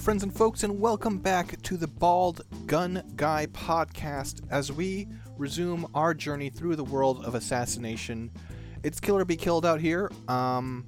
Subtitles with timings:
[0.00, 5.06] friends and folks, and welcome back to the Bald Gun Guy podcast as we
[5.36, 8.30] resume our journey through the world of assassination.
[8.82, 10.10] It's kill or be killed out here.
[10.26, 10.86] Um,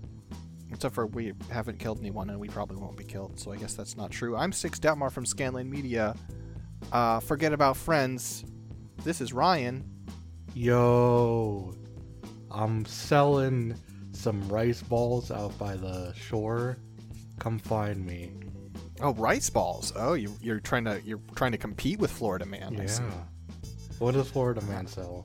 [0.71, 3.39] except for we haven't killed anyone, and we probably won't be killed.
[3.39, 4.35] So I guess that's not true.
[4.35, 6.17] I'm Six Datmar from Scanline Media.
[6.91, 8.47] Uh, forget about friends.
[9.05, 9.85] This is Ryan.
[10.55, 11.75] Yo,
[12.51, 13.75] I'm selling
[14.13, 16.79] some rice balls out by the shore.
[17.39, 18.42] Come find me.
[19.03, 19.93] Oh, rice balls.
[19.97, 22.79] Oh, you, you're trying to you're trying to compete with Florida Man.
[22.81, 23.03] I see.
[23.03, 23.11] Yeah.
[23.99, 25.25] What does Florida man sell?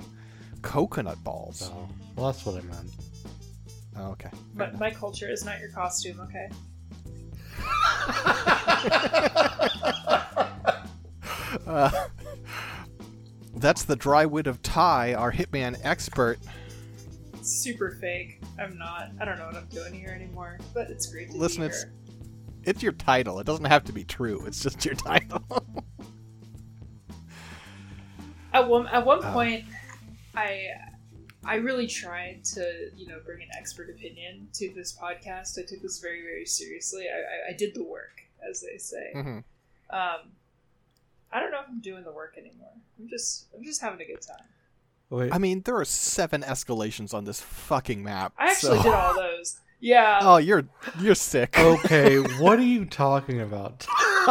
[0.61, 1.71] Coconut balls.
[1.73, 2.91] Oh, well, that's what I meant.
[3.97, 4.29] Oh, okay.
[4.55, 6.49] But my culture is not your costume, okay?
[11.65, 11.89] Uh,
[13.55, 16.39] that's the dry wit of Ty, our hitman expert.
[17.41, 18.41] Super fake.
[18.59, 19.09] I'm not.
[19.19, 21.83] I don't know what I'm doing here anymore, but it's great to Listen, be it's-
[21.83, 21.93] here.
[22.67, 23.39] It's your title.
[23.39, 24.43] It doesn't have to be true.
[24.45, 25.41] It's just your title.
[28.53, 29.31] At one at one Oh.
[29.33, 29.65] point,
[30.35, 30.67] I
[31.45, 35.57] I really tried to you know bring an expert opinion to this podcast.
[35.57, 37.05] I took this very very seriously.
[37.07, 39.11] I I, I did the work, as they say.
[39.15, 39.43] Mhm.
[39.89, 40.31] Um,
[41.31, 42.71] I don't know if I'm doing the work anymore.
[42.99, 44.45] I'm just I'm just having a good time.
[45.09, 48.33] Wait, I mean, there are seven escalations on this fucking map.
[48.37, 49.59] I actually so- did all those.
[49.79, 50.19] Yeah.
[50.21, 50.65] Oh, you're
[50.99, 51.57] you're sick.
[51.57, 53.85] okay, what are you talking about?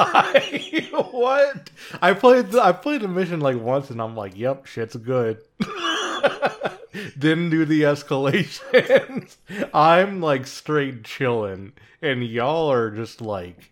[1.13, 1.71] what?
[2.03, 5.39] I played the, I played the mission like once, and I'm like, "Yep, shit's good."
[7.19, 9.37] Didn't do the escalations.
[9.73, 13.71] I'm like straight chilling, and y'all are just like,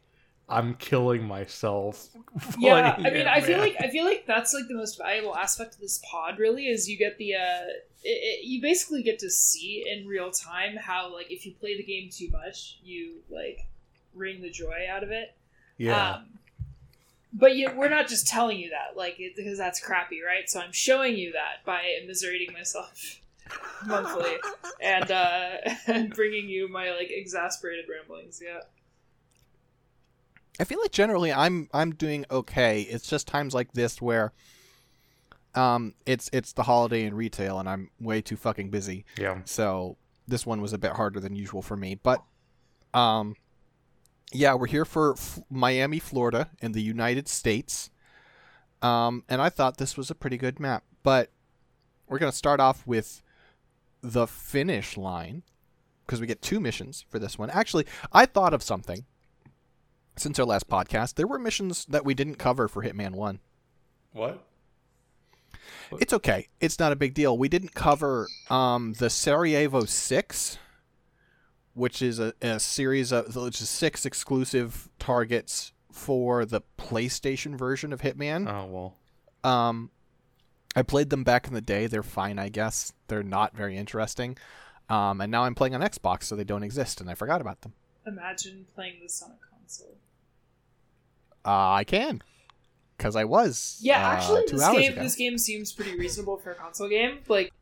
[0.49, 2.09] I'm killing myself.
[2.59, 3.69] yeah i mean i feel man.
[3.69, 6.89] like i feel like that's like the most valuable aspect of this pod really is
[6.89, 7.63] you get the uh
[8.03, 11.77] it, it, you basically get to see in real time how like if you play
[11.77, 13.61] the game too much you like
[14.15, 15.37] wring the joy out of it
[15.79, 16.15] yeah.
[16.15, 16.25] um
[17.33, 20.61] but you, we're not just telling you that like it, because that's crappy right so
[20.61, 23.21] i'm showing you that by immiserating myself
[23.87, 24.37] monthly
[24.83, 25.51] and uh
[25.87, 28.61] and bringing you my like exasperated ramblings yeah
[30.61, 32.83] I feel like generally I'm I'm doing okay.
[32.83, 34.33] It's just times like this where
[35.55, 39.05] um it's it's the holiday in retail and I'm way too fucking busy.
[39.19, 39.41] yeah.
[39.45, 42.23] So this one was a bit harder than usual for me, but
[42.93, 43.37] um
[44.33, 47.91] yeah, we're here for F- Miami, Florida in the United States.
[48.83, 51.31] Um and I thought this was a pretty good map, but
[52.09, 53.23] we're going to start off with
[54.03, 55.43] the finish line
[56.05, 57.49] because we get two missions for this one.
[57.49, 59.07] Actually, I thought of something
[60.17, 61.15] since our last podcast.
[61.15, 63.41] There were missions that we didn't cover for Hitman 1.
[64.13, 64.45] What?
[66.01, 66.49] It's okay.
[66.61, 67.37] It's not a big deal.
[67.37, 70.59] We didn't cover um, the Sarajevo Six,
[71.75, 77.93] which is a, a series of which is six exclusive targets for the PlayStation version
[77.93, 78.49] of Hitman.
[78.49, 78.97] Oh well.
[79.53, 79.91] Um,
[80.75, 81.87] I played them back in the day.
[81.87, 82.93] They're fine, I guess.
[83.09, 84.37] They're not very interesting.
[84.89, 87.63] Um, and now I'm playing on Xbox, so they don't exist, and I forgot about
[87.63, 87.73] them.
[88.07, 89.97] imagine playing this on a console
[91.45, 92.23] Uh, I can,
[92.97, 93.79] because I was.
[93.83, 95.03] Yeah, uh, actually, two this hours game ago.
[95.03, 97.19] this game seems pretty reasonable for a console game.
[97.29, 97.53] Like,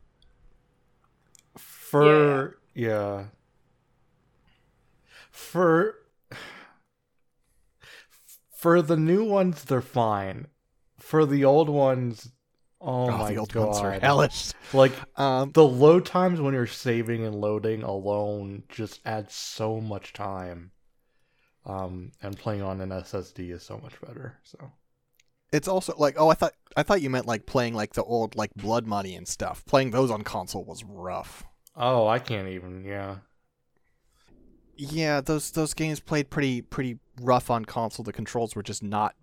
[1.57, 3.25] For yeah.
[5.31, 5.95] For
[8.55, 10.47] for the new ones they're fine.
[10.99, 12.31] For the old ones,
[12.79, 13.65] oh, Oh, my the old god.
[13.67, 14.51] ones are hellish.
[14.71, 20.13] Like Um, the load times when you're saving and loading alone just adds so much
[20.13, 20.71] time.
[21.65, 24.37] Um and playing on an SSD is so much better.
[24.43, 24.71] So
[25.51, 28.35] it's also like oh I thought I thought you meant like playing like the old
[28.35, 29.65] like Blood Money and stuff.
[29.65, 31.43] Playing those on console was rough.
[31.75, 33.17] Oh, I can't even, yeah.
[34.75, 38.03] Yeah, those those games played pretty pretty rough on console.
[38.03, 39.15] The controls were just not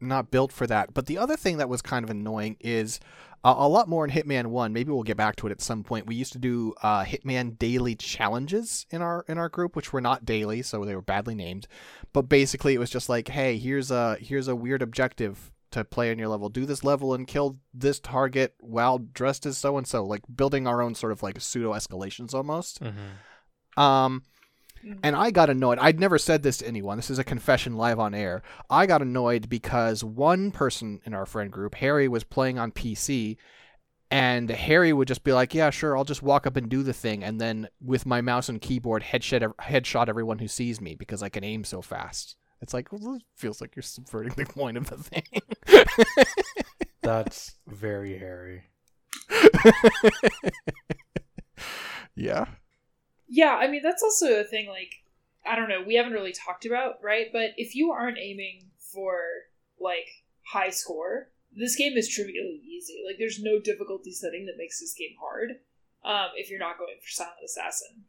[0.00, 0.92] not built for that.
[0.92, 2.98] But the other thing that was kind of annoying is
[3.44, 4.72] uh, a lot more in Hitman One.
[4.72, 6.06] Maybe we'll get back to it at some point.
[6.06, 10.00] We used to do uh, Hitman daily challenges in our in our group, which were
[10.00, 11.66] not daily, so they were badly named.
[12.12, 16.10] But basically, it was just like, hey, here's a here's a weird objective to play
[16.10, 16.48] on your level.
[16.48, 20.04] Do this level and kill this target while dressed as so and so.
[20.04, 22.80] Like building our own sort of like pseudo escalations almost.
[22.82, 23.80] Mm-hmm.
[23.80, 24.22] Um,
[24.84, 24.98] Mm.
[25.02, 25.78] and I got annoyed.
[25.78, 26.96] I'd never said this to anyone.
[26.96, 28.42] This is a confession live on air.
[28.68, 33.36] I got annoyed because one person in our friend group, Harry, was playing on PC,
[34.10, 36.92] and Harry would just be like, "Yeah, sure, I'll just walk up and do the
[36.92, 41.22] thing," and then with my mouse and keyboard, headshot headshot everyone who sees me because
[41.22, 42.36] I can aim so fast.
[42.60, 45.24] It's like well, it feels like you're subverting the point of the thing.
[47.02, 48.64] That's very hairy.
[52.14, 52.46] yeah.
[53.32, 54.68] Yeah, I mean that's also a thing.
[54.68, 55.02] Like,
[55.46, 57.28] I don't know, we haven't really talked about, right?
[57.32, 59.16] But if you aren't aiming for
[59.80, 60.06] like
[60.44, 63.02] high score, this game is trivially easy.
[63.06, 65.52] Like there's no difficulty setting that makes this game hard.
[66.04, 68.04] Um, if you're not going for Silent Assassin,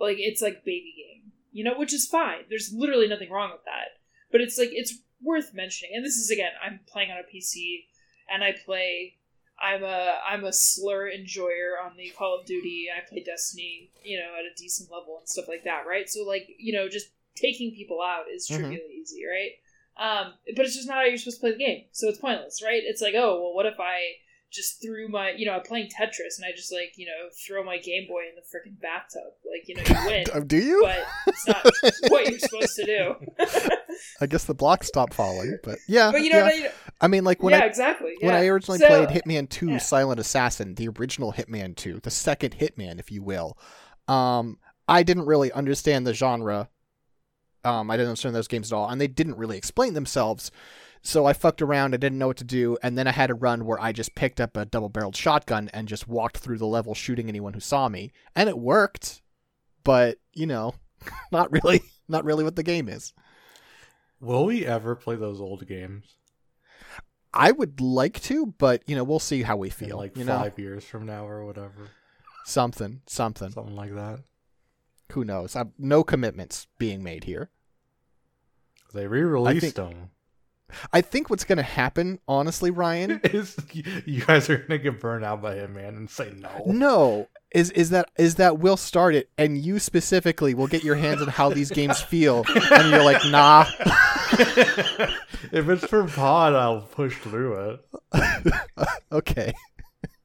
[0.00, 2.42] like it's like baby game, you know, which is fine.
[2.48, 4.00] There's literally nothing wrong with that.
[4.32, 5.92] But it's like it's worth mentioning.
[5.94, 7.84] And this is again, I'm playing on a PC,
[8.28, 9.18] and I play.
[9.64, 12.88] I'm a I'm a slur enjoyer on the Call of Duty.
[12.94, 16.08] I play Destiny, you know, at a decent level and stuff like that, right?
[16.08, 18.58] So like, you know, just taking people out is Mhm.
[18.58, 19.52] trivially easy, right?
[19.96, 22.62] Um, but it's just not how you're supposed to play the game, so it's pointless,
[22.62, 22.82] right?
[22.84, 24.16] It's like, oh, well, what if I
[24.54, 27.64] just threw my, you know, I'm playing Tetris and I just like, you know, throw
[27.64, 30.82] my Game Boy in the freaking bathtub, like, you know, you win, Oh, Do you?
[30.84, 31.64] but it's not
[32.10, 33.14] what you're supposed to do.
[34.20, 36.12] I guess the blocks stopped falling, but yeah.
[36.12, 36.44] but you know, yeah.
[36.46, 36.68] I mean?
[37.00, 38.14] I mean, like when yeah, I exactly.
[38.20, 38.34] when.
[38.34, 39.78] I originally So- played Hitman 2 yeah.
[39.78, 43.58] Silent Assassin, the original Hitman 2, the second Hitman, if you will,
[44.08, 46.68] um, I didn't really understand the genre.
[47.64, 50.50] Um, I didn't understand those games at all, and they didn't really explain themselves.
[51.06, 51.92] So I fucked around.
[51.92, 54.14] I didn't know what to do, and then I had a run where I just
[54.14, 57.90] picked up a double-barreled shotgun and just walked through the level, shooting anyone who saw
[57.90, 59.20] me, and it worked.
[59.84, 60.74] But you know,
[61.30, 63.12] not really, not really what the game is.
[64.18, 66.16] Will we ever play those old games?
[67.34, 69.96] I would like to, but you know, we'll see how we In feel.
[69.98, 71.90] like you know, five years from now or whatever.
[72.46, 73.50] something, something.
[73.50, 74.20] Something like that.
[75.12, 75.54] Who knows?
[75.54, 77.50] i no commitments being made here.
[78.94, 80.10] They re-released think- them.
[80.92, 83.20] I think what's going to happen, honestly, Ryan.
[83.24, 86.62] Is you guys are gonna get burned out by him, man, and say no?
[86.66, 90.96] no, is is that is that we'll start it, and you specifically will get your
[90.96, 93.64] hands on how these games feel, and you're like, nah.
[95.52, 97.78] if it's for pod, I'll push through
[98.12, 98.52] it.
[99.12, 99.54] okay.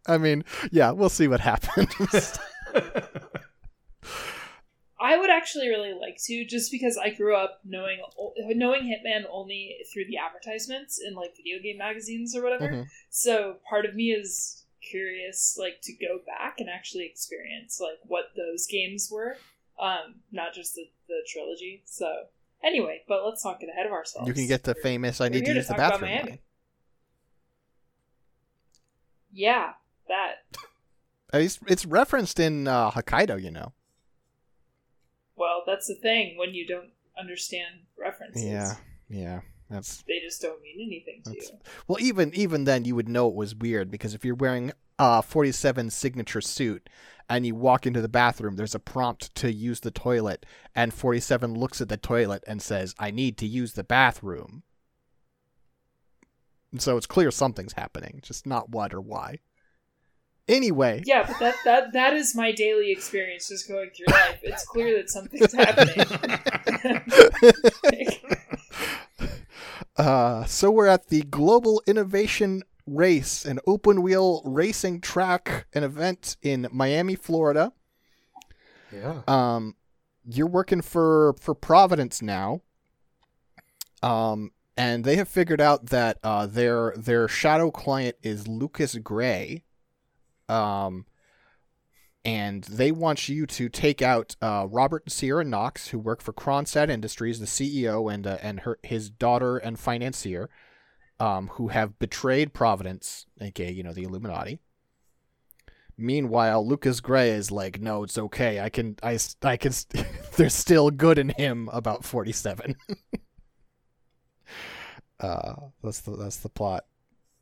[0.07, 2.40] I mean, yeah, we'll see what happens.
[5.00, 8.01] I would actually really like to, just because I grew up knowing
[8.50, 12.68] knowing Hitman only through the advertisements in like video game magazines or whatever.
[12.68, 12.88] Mhm.
[13.10, 18.31] So part of me is curious, like to go back and actually experience like what
[18.36, 19.38] those games were,
[19.80, 21.84] um, not just the, the trilogy.
[21.86, 22.25] So
[22.63, 24.28] anyway, but let's not get ahead of ourselves.
[24.28, 26.40] You can get the famous "I need to here to use the bathroom"
[29.31, 29.74] yeah
[30.07, 30.45] that.
[31.31, 33.72] It's, it's referenced in uh, Hokkaido, you know.
[35.40, 38.44] Well, that's the thing when you don't understand references.
[38.44, 38.76] Yeah,
[39.10, 39.42] yeah.
[39.70, 41.60] That's They just don't mean anything to you.
[41.88, 42.00] well.
[42.02, 45.92] Even even then, you would know it was weird because if you're wearing a 47
[45.92, 46.90] signature suit
[47.30, 50.46] and you walk into the bathroom, there's a prompt to use the toilet,
[50.76, 54.64] and 47 looks at the toilet and says, "I need to use the bathroom."
[56.72, 59.40] And so it's clear something's happening, just not what or why.
[60.50, 64.40] Anyway, Yeah, but that that that is my daily experience just going through life.
[64.42, 66.06] It's clear that something's happening.
[69.98, 76.35] uh, so we're at the Global Innovation Race, an open wheel racing track, an event
[76.42, 77.71] in Miami, Florida.
[78.92, 79.21] yeah.
[79.28, 79.76] Um,
[80.26, 82.62] you're working for for Providence now.
[84.02, 89.64] Um, and they have figured out that uh, their their shadow client is Lucas Gray.
[90.50, 91.06] Um,
[92.26, 96.34] and they want you to take out uh, Robert and Sierra Knox, who work for
[96.34, 100.50] Kronstadt Industries, the CEO, and uh, and her his daughter and financier,
[101.20, 104.60] um, who have betrayed Providence, aka you know the Illuminati.
[105.98, 108.62] Meanwhile, Lucas Gray is like, no, it's okay.
[108.62, 109.74] I can, I, I can.
[110.38, 112.76] There's still good in him about forty-seven.
[115.20, 115.54] uh,
[115.84, 116.86] that's the that's the plot.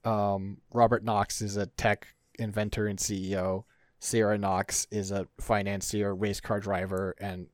[0.03, 3.63] Um, Robert Knox is a tech inventor and CEO.
[3.99, 7.47] Sierra Knox is a financier, race car driver, and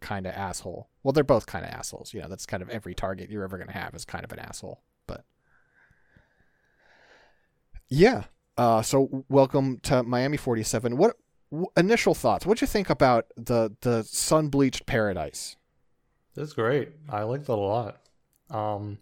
[0.00, 0.88] kind of asshole.
[1.02, 2.14] Well, they're both kind of assholes.
[2.14, 4.32] You know, that's kind of every target you're ever going to have is kind of
[4.32, 4.82] an asshole.
[5.06, 5.24] But
[7.88, 8.24] yeah.
[8.56, 10.96] Uh, so welcome to Miami 47.
[10.96, 11.16] What
[11.50, 12.46] w- initial thoughts?
[12.46, 15.56] What'd you think about the the sun bleached paradise?
[16.36, 16.90] It's great.
[17.08, 18.00] I liked it a lot.
[18.50, 18.98] Um,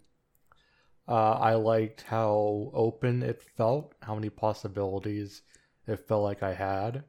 [1.07, 5.41] uh, I liked how open it felt, how many possibilities
[5.87, 7.03] it felt like I had.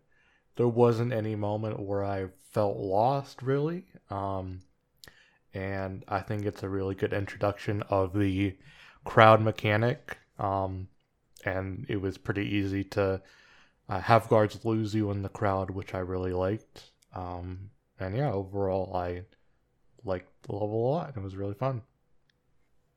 [0.57, 3.85] There wasn't any moment where I felt lost, really.
[4.11, 4.63] Um,
[5.53, 8.57] and I think it's a really good introduction of the
[9.05, 10.19] crowd mechanic.
[10.39, 10.89] Um,
[11.45, 13.23] and it was pretty easy to
[13.89, 16.91] uh, have guards lose you in the crowd, which I really liked.
[17.15, 17.71] Um,
[18.01, 19.23] and yeah, overall, I
[20.05, 21.17] liked the level a lot.
[21.17, 21.83] It was really fun.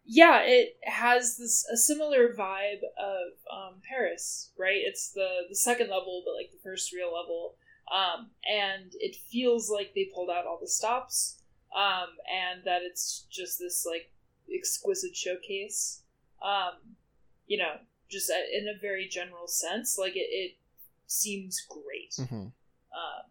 [0.10, 4.82] Yeah, it has this a similar vibe of um, Paris, right?
[4.84, 7.56] It's the the second level, but like the first real level,
[7.94, 11.42] um, and it feels like they pulled out all the stops.
[11.76, 14.12] um, and that it's just this like
[14.54, 16.02] exquisite showcase.
[16.42, 16.96] Um,
[17.46, 17.76] you know,
[18.10, 20.58] just in a very general sense, like it, it
[21.08, 22.14] seems great.
[22.20, 22.36] Mm-hmm.
[22.36, 23.26] Um,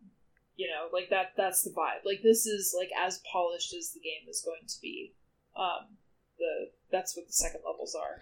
[0.56, 1.32] you know, like that.
[1.36, 2.04] That's the vibe.
[2.04, 5.14] Like this is like as polished as the game is going to be.
[5.56, 5.96] Um,
[6.38, 8.20] the that's what the second levels are.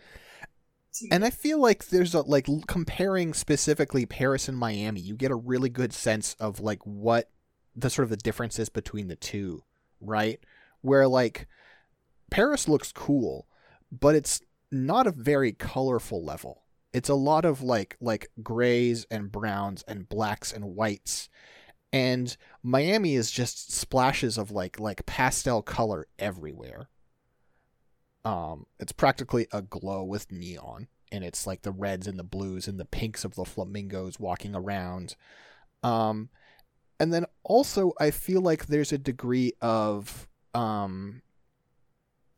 [1.11, 5.37] And I feel like there's a like comparing specifically Paris and Miami, you get a
[5.37, 7.30] really good sense of like what
[7.75, 9.64] the sort of the differences between the two,
[10.00, 10.38] right?
[10.83, 11.49] Where like
[12.30, 13.49] Paris looks cool,
[13.90, 14.40] but it's
[14.71, 16.62] not a very colorful level.
[16.92, 21.28] It's a lot of like like grays and browns and blacks and whites.
[21.92, 26.88] And Miami is just splashes of like like pastel color everywhere.
[28.25, 32.66] Um, it's practically a glow with neon, and it's like the reds and the blues
[32.66, 35.16] and the pinks of the flamingos walking around.
[35.83, 36.31] Um,
[36.99, 41.23] and then also, I feel like there's a degree of um,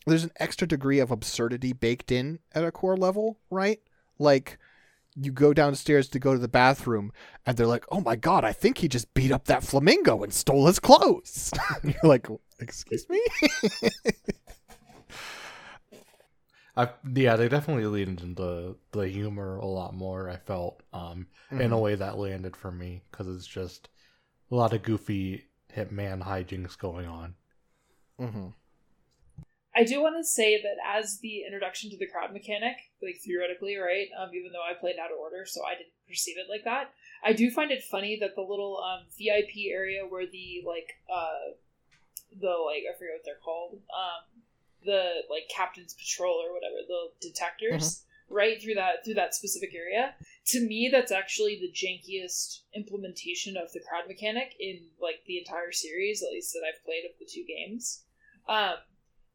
[0.06, 3.80] there's an extra degree of absurdity baked in at a core level, right?
[4.18, 4.58] Like
[5.14, 7.12] you go downstairs to go to the bathroom
[7.44, 10.32] and they're like, "Oh my god, I think he just beat up that flamingo and
[10.32, 11.52] stole his clothes."
[11.82, 12.28] You're like,
[12.60, 13.20] "Excuse me?"
[16.76, 20.28] I yeah, they definitely leaned into the humor a lot more.
[20.28, 21.60] I felt um, mm-hmm.
[21.60, 21.82] in a mm-hmm.
[21.82, 23.88] way that landed for me because it's just
[24.50, 27.34] a lot of goofy hitman hijinks going on.
[28.20, 28.48] Mm-hmm.
[29.74, 33.76] I do want to say that as the introduction to the crowd mechanic, like theoretically,
[33.76, 34.08] right?
[34.18, 36.92] Um, even though I played out of order, so I didn't perceive it like that.
[37.22, 41.56] I do find it funny that the little um, VIP area where the like uh,
[42.40, 44.35] the like I forget what they're called, um,
[44.84, 48.34] the like captain's patrol or whatever the detectors mm-hmm.
[48.34, 50.14] right through that through that specific area
[50.46, 55.72] to me that's actually the jankiest implementation of the crowd mechanic in like the entire
[55.72, 58.04] series at least that i've played of the two games
[58.48, 58.76] um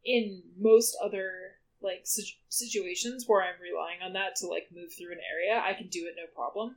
[0.05, 2.05] in most other like
[2.50, 6.05] situations where i'm relying on that to like move through an area i can do
[6.05, 6.75] it no problem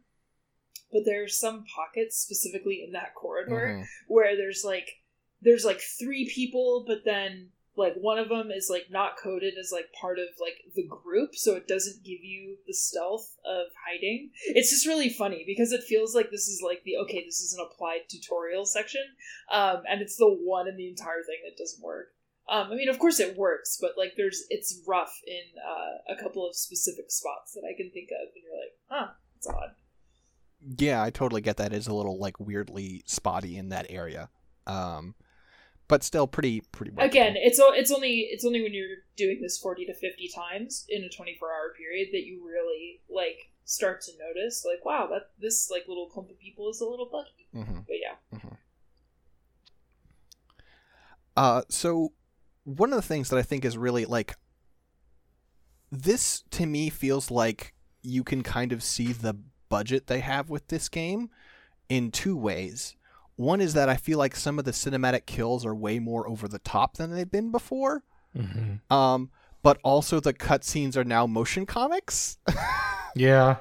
[0.92, 3.82] but there's some pockets specifically in that corridor mm-hmm.
[4.06, 4.88] where there's like
[5.42, 9.72] there's like three people but then like one of them is like not coded as
[9.72, 14.30] like part of like the group so it doesn't give you the stealth of hiding.
[14.46, 17.54] It's just really funny because it feels like this is like the okay this is
[17.54, 19.02] an applied tutorial section
[19.52, 22.08] um and it's the one in the entire thing that doesn't work.
[22.48, 26.22] Um i mean of course it works but like there's it's rough in uh, a
[26.22, 29.74] couple of specific spots that i can think of and you're like huh it's odd.
[30.78, 34.28] Yeah i totally get that it's a little like weirdly spotty in that area.
[34.66, 35.14] Um
[35.88, 36.92] but still pretty pretty.
[36.98, 41.04] Again, it's it's only it's only when you're doing this forty to fifty times in
[41.04, 45.30] a twenty four hour period that you really like start to notice like wow that
[45.40, 47.48] this like little clump of people is a little buggy.
[47.54, 47.80] Mm-hmm.
[47.86, 48.38] But yeah.
[48.38, 48.54] Mm-hmm.
[51.36, 52.12] Uh, so
[52.64, 54.36] one of the things that I think is really like
[55.90, 59.36] this to me feels like you can kind of see the
[59.68, 61.30] budget they have with this game
[61.88, 62.96] in two ways.
[63.36, 66.46] One is that I feel like some of the cinematic kills are way more over
[66.46, 68.04] the top than they've been before.
[68.36, 68.94] Mm-hmm.
[68.94, 69.30] Um,
[69.62, 72.38] but also the cutscenes are now motion comics.
[73.16, 73.56] yeah.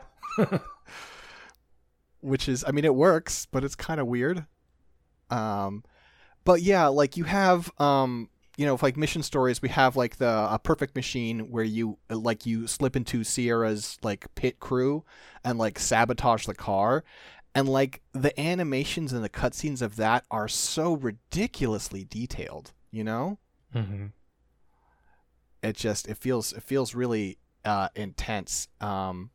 [2.21, 4.45] Which is, I mean, it works, but it's kind of weird.
[5.29, 5.83] Um,
[6.43, 10.47] but yeah, like you have, um, you know, like mission stories, we have like the
[10.51, 15.03] a perfect machine where you like you slip into Sierra's like pit crew
[15.43, 17.03] and like sabotage the car,
[17.55, 23.39] and like the animations and the cutscenes of that are so ridiculously detailed you know?
[23.73, 24.07] Mm-hmm.
[25.63, 29.31] it just it feels it feels really uh, intense um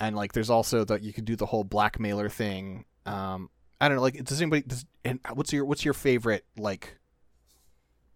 [0.00, 3.50] and like there's also that you could do the whole blackmailer thing um
[3.80, 6.98] i don't know like does anybody does and what's your what's your favorite like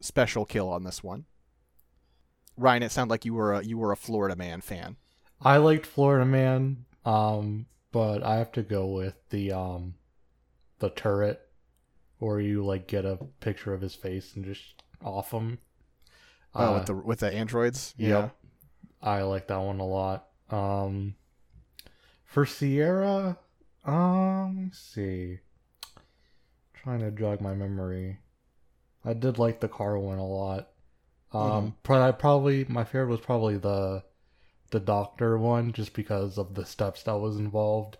[0.00, 1.24] special kill on this one?
[2.56, 4.96] Ryan it sounded like you were a you were a florida man fan.
[5.40, 9.94] I liked florida man um but I have to go with the um
[10.80, 11.40] the turret
[12.18, 15.58] where you like get a picture of his face and just off him.
[16.56, 17.94] Oh, uh, with the with the androids.
[17.96, 18.36] Yeah, yep.
[19.00, 20.26] I like that one a lot.
[20.50, 21.14] Um,
[22.24, 23.38] for Sierra,
[23.84, 25.38] um, see,
[26.74, 28.18] trying to jog my memory.
[29.04, 30.70] I did like the car one a lot.
[31.32, 32.12] Um, mm-hmm.
[32.18, 34.02] probably my favorite was probably the
[34.74, 37.96] the doctor one just because of the steps that was involved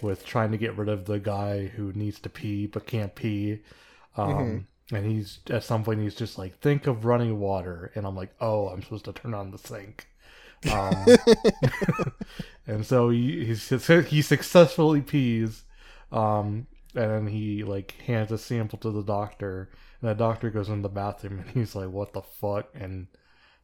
[0.00, 3.60] with trying to get rid of the guy who needs to pee but can't pee.
[4.16, 4.96] Um, mm-hmm.
[4.96, 8.34] And he's at some point he's just like, think of running water, and I'm like,
[8.40, 10.06] oh, I'm supposed to turn on the sink.
[10.70, 11.06] Um,
[12.66, 15.62] and so he he, he successfully pees,
[16.12, 20.68] um, and then he like hands a sample to the doctor, and the doctor goes
[20.68, 23.08] in the bathroom, and he's like, "What the fuck?" And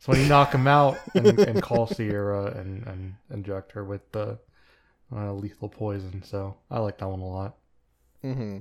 [0.00, 4.11] so when you knock him out and, and call Sierra and, and inject her with
[4.12, 4.38] the
[5.14, 7.57] uh, lethal poison, so I like that one a lot.
[8.25, 8.59] Mm-hmm.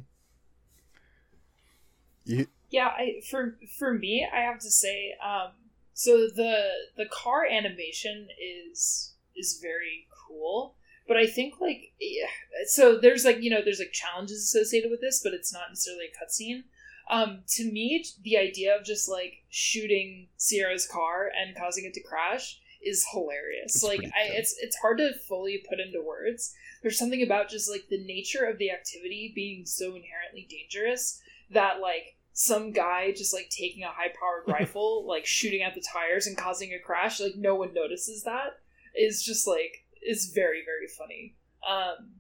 [2.26, 5.52] You, Yeah, I for for me, I have to say, um,
[5.94, 6.68] so the
[6.98, 10.76] the car animation is is very cool,
[11.08, 12.28] but I think like yeah,
[12.68, 16.06] so there's like you know there's like challenges associated with this, but it's not necessarily
[16.06, 16.64] a cutscene.
[17.10, 22.04] Um, to me, the idea of just like shooting Sierra's car and causing it to
[22.04, 23.76] crash is hilarious.
[23.76, 26.54] It's like I, it's it's hard to fully put into words.
[26.82, 31.20] There's something about just like the nature of the activity being so inherently dangerous
[31.52, 35.84] that like some guy just like taking a high powered rifle, like shooting at the
[35.94, 38.60] tires and causing a crash, like no one notices that
[38.96, 41.36] is just like is very very funny.
[41.68, 42.12] Um,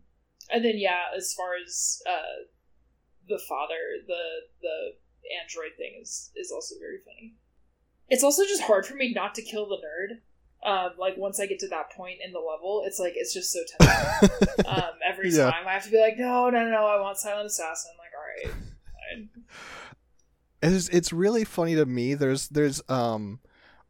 [0.52, 2.44] and then yeah, as far as uh,
[3.30, 3.76] the father,
[4.08, 4.24] the
[4.62, 4.94] the
[5.42, 7.36] android thing is is also very funny.
[8.10, 10.20] It's also just hard for me not to kill the nerd.
[10.62, 13.52] Um, like once I get to that point in the level, it's like it's just
[13.52, 14.66] so tempting.
[14.66, 15.50] um, every Yeah.
[15.52, 17.92] time I have to be like, no, no, no, I want silent assassin.
[17.98, 18.56] like, all right,
[19.18, 19.30] fine.
[20.62, 22.14] it's it's really funny to me.
[22.16, 23.40] There's there's um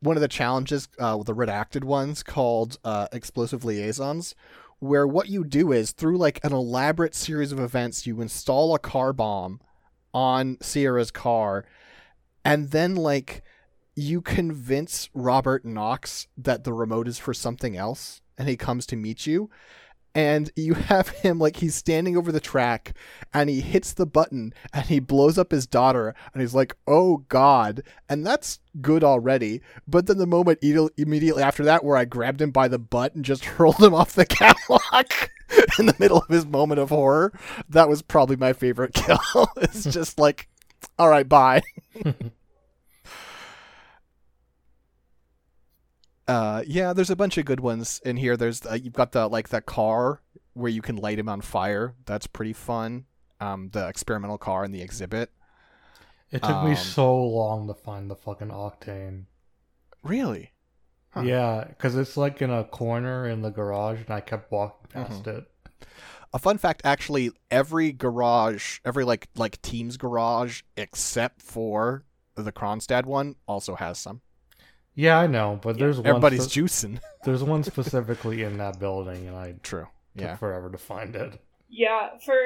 [0.01, 4.33] one of the challenges uh, with the redacted ones called uh, explosive liaisons,
[4.79, 8.79] where what you do is through like an elaborate series of events, you install a
[8.79, 9.59] car bomb
[10.13, 11.65] on Sierra's car,
[12.43, 13.43] and then like
[13.95, 18.95] you convince Robert Knox that the remote is for something else, and he comes to
[18.95, 19.49] meet you.
[20.15, 22.93] And you have him like he's standing over the track
[23.33, 27.25] and he hits the button and he blows up his daughter and he's like, "Oh
[27.29, 29.61] God!" And that's good already.
[29.87, 33.15] But then the moment immedi- immediately after that, where I grabbed him by the butt
[33.15, 35.29] and just hurled him off the catwalk
[35.77, 37.33] in the middle of his moment of horror,
[37.69, 39.19] that was probably my favorite kill.
[39.57, 40.47] it's just like,
[40.97, 41.61] all right, bye.
[46.29, 48.37] Uh, yeah, there's a bunch of good ones in here.
[48.37, 50.21] There's uh, you've got the like the car
[50.53, 51.95] where you can light him on fire.
[52.05, 53.05] That's pretty fun.
[53.39, 55.31] Um, the experimental car in the exhibit.
[56.31, 59.25] It took me Um, so long to find the fucking octane.
[60.03, 60.51] Really?
[61.11, 61.21] Huh.
[61.21, 65.23] Yeah, because it's like in a corner in the garage, and I kept walking past
[65.23, 65.37] Mm-hmm.
[65.39, 65.45] it.
[66.31, 72.03] A fun fact, actually, every garage, every like like team's garage, except for
[72.35, 74.21] the Kronstadt one, also has some.
[74.99, 76.07] Yeah, I know, but there's one.
[76.07, 76.99] Everybody's spe- juicing.
[77.23, 79.87] there's one specifically in that building, and I True.
[80.17, 80.35] took Yeah.
[80.35, 81.39] forever to find it.
[81.69, 82.39] Yeah, for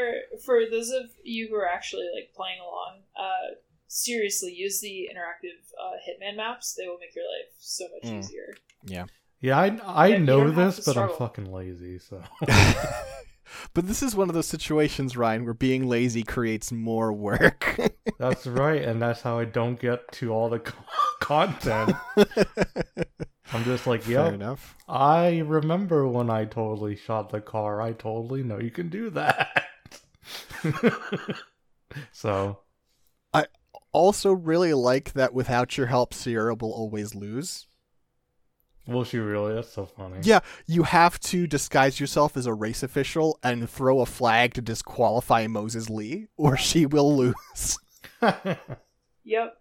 [0.46, 3.56] for those of you who are actually like playing along, uh,
[3.88, 6.76] seriously use the interactive uh, Hitman maps.
[6.76, 8.20] They will make your life so much Mm.
[8.20, 8.54] easier.
[8.86, 9.06] Yeah.
[9.42, 9.68] Yeah, I
[10.04, 12.22] I Yeah, know this, to but I'm fucking lazy, so.
[13.74, 17.78] but this is one of those situations, Ryan, where being lazy creates more work.
[18.20, 20.60] That's right, and that's how I don't get to all the
[21.20, 21.96] content.
[23.52, 24.30] I'm just like, yeah.
[24.30, 24.78] enough.
[24.88, 27.82] I remember when I totally shot the car.
[27.82, 29.66] I totally know you can do that.
[32.12, 32.60] so,
[33.34, 33.46] I
[33.92, 37.68] Also, really like that without your help, Sierra will always lose.
[38.88, 39.56] Will she really?
[39.56, 40.18] That's so funny.
[40.22, 44.62] Yeah, you have to disguise yourself as a race official and throw a flag to
[44.62, 47.78] disqualify Moses Lee, or she will lose.
[49.26, 49.58] Yep.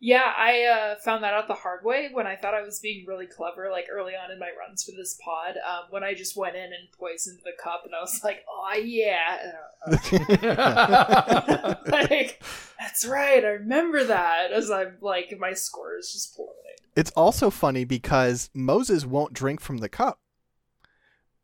[0.00, 3.04] Yeah, I uh, found that out the hard way when I thought I was being
[3.08, 5.56] really clever, like early on in my runs for this pod.
[5.56, 8.74] Um, when I just went in and poisoned the cup, and I was like, "Oh
[8.74, 9.54] yeah,"
[9.86, 12.40] Uh, like
[12.78, 13.44] that's right.
[13.44, 14.52] I remember that.
[14.52, 16.47] As I'm like, my score is just plummeting.
[16.96, 20.20] It's also funny because Moses won't drink from the cup.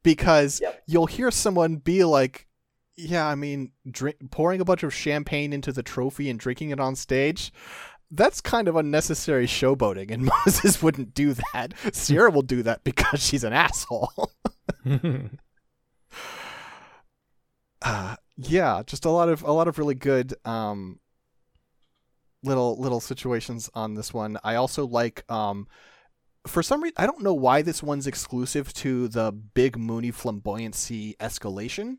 [0.03, 0.83] Because Yep.
[0.87, 2.47] you'll hear someone be like,
[2.97, 6.79] yeah, I mean, drink, pouring a bunch of champagne into the trophy and drinking it
[6.79, 7.53] on stage,
[8.11, 11.75] that's kind of unnecessary showboating, and Moses wouldn't do that.
[11.93, 14.13] Sierra will do that because she's an asshole.
[17.83, 21.01] uh, yeah, just a lot of a lot of really good um,
[22.45, 24.39] little little situations on this one.
[24.45, 25.67] I also like um,
[26.47, 31.17] for some reason I don't know why this one's exclusive to the big Mooney flamboyancy
[31.17, 31.99] escalation,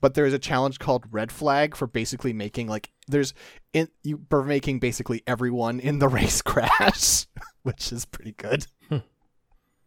[0.00, 3.34] but there is a challenge called Red Flag for basically making like there's
[3.72, 7.26] in you for making basically everyone in the race crash,
[7.62, 8.66] which is pretty good.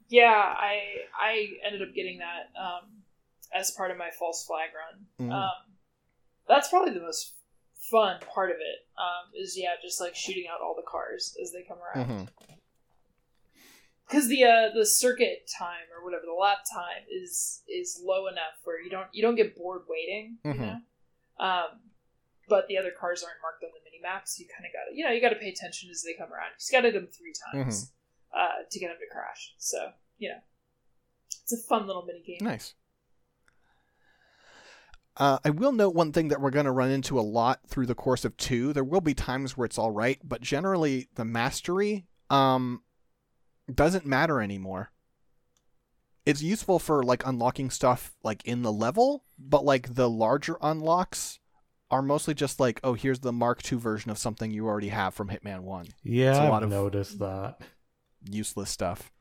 [0.07, 0.81] Yeah, I
[1.19, 3.01] I ended up getting that um,
[3.53, 5.27] as part of my false flag run.
[5.29, 5.33] Mhm.
[5.33, 5.73] Um,
[6.47, 7.33] that's probably the most
[7.91, 8.87] fun part of it.
[8.97, 12.09] Um, is yeah, just like shooting out all the cars as they come around.
[12.09, 12.29] Mhm.
[14.07, 18.53] because the uh, the circuit time or whatever the lap time is is low enough
[18.63, 20.37] where you don't you don't get bored waiting.
[20.43, 20.59] You Mhm.
[20.59, 21.81] know, Um,
[22.47, 24.85] but the other cars aren't marked on the mini map, so you kind of got
[24.89, 26.49] to, you know, you got to pay attention as they come around.
[26.51, 27.91] You scouted them three times
[28.31, 29.53] uh, to get them to crash.
[29.57, 30.39] So, you know,
[31.41, 32.37] it's a fun little mini game.
[32.41, 32.75] Nice.
[35.17, 37.85] Uh, I will note one thing that we're going to run into a lot through
[37.85, 38.73] the course of two.
[38.73, 42.81] There will be times where it's all right, but generally the mastery um,
[43.73, 44.91] doesn't matter anymore.
[46.25, 51.39] It's useful for like unlocking stuff like in the level, but like the larger unlocks
[51.91, 55.13] are mostly just like, oh, here's the Mark II version of something you already have
[55.13, 55.85] from Hitman One.
[56.03, 57.61] Yeah, It's a I've of- noticed that.
[58.29, 59.11] Useless stuff.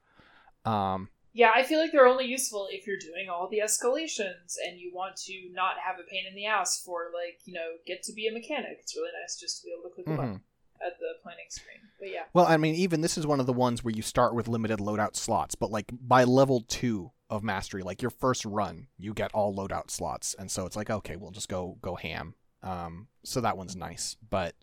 [0.65, 4.79] Um, Yeah, I feel like they're only useful if you're doing all the escalations and
[4.79, 8.05] you want to not have a pain in the ass for like, you know, get
[8.05, 8.79] to be a mechanic.
[8.81, 10.41] It's really nice just to be able to click a button
[10.81, 11.79] at the planning screen.
[11.99, 12.23] But yeah.
[12.35, 14.79] Well, I mean, even this is one of the ones where you start with limited
[14.79, 19.33] loadout slots, but like by level two of mastery, like your first run, you get
[19.35, 22.35] all loadout slots, and so it's like, okay, we'll just go go ham.
[22.63, 24.55] Um, so that one's nice, but